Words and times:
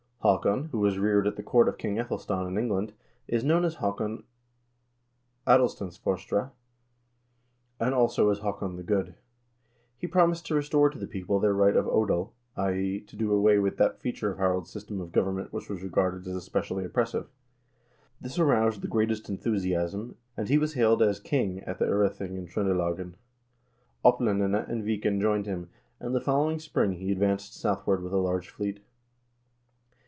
Haakon, 0.23 0.65
who 0.65 0.77
was 0.77 0.99
reared 0.99 1.25
at 1.25 1.35
the 1.35 1.41
court 1.41 1.67
of 1.67 1.79
King 1.79 1.95
/Ethelstan 1.95 2.47
of 2.47 2.55
England, 2.55 2.93
is 3.27 3.43
known 3.43 3.65
as 3.65 3.75
Haakon 3.77 4.23
Adelstensfostre, 5.47 6.51
and, 7.79 7.95
also, 7.95 8.29
as 8.29 8.37
Haakon 8.37 8.75
the 8.75 8.83
Good. 8.83 9.15
He 9.97 10.05
promised 10.05 10.45
to 10.45 10.53
restore 10.53 10.91
to 10.91 10.99
the 10.99 11.07
people 11.07 11.39
their 11.39 11.55
right 11.55 11.75
of 11.75 11.87
odel, 11.87 12.33
i.e. 12.55 12.99
to 12.99 13.15
do 13.15 13.33
away 13.33 13.57
with 13.57 13.77
that 13.77 13.99
feature 13.99 14.29
of 14.29 14.37
Harald's 14.37 14.69
system 14.69 15.01
of 15.01 15.11
government 15.11 15.51
which 15.51 15.67
was 15.69 15.81
regarded 15.81 16.27
as 16.27 16.35
especially 16.35 16.85
oppressive. 16.85 17.27
This 18.21 18.37
aroused 18.37 18.81
the 18.83 18.87
greatest 18.87 19.27
enthusiasm, 19.27 20.17
and 20.37 20.49
he 20.49 20.59
was 20.59 20.75
hailed 20.75 21.01
as 21.01 21.19
king 21.19 21.61
at 21.61 21.79
the 21.79 21.85
0rething 21.85 22.37
in 22.37 22.45
Tr0ndelagen. 22.45 23.15
Oplandene 24.05 24.69
and 24.69 24.83
Viken 24.83 25.19
joined 25.19 25.47
him, 25.47 25.71
and 25.99 26.13
the 26.13 26.21
following 26.21 26.59
spring 26.59 26.93
he 26.93 27.11
advanced 27.11 27.55
south 27.55 27.87
ward 27.87 28.03
with 28.03 28.13
a 28.13 28.17
large 28.17 28.49
fleet. 28.49 28.81